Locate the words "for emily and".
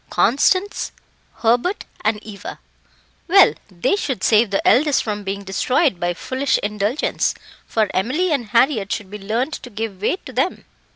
7.67-8.45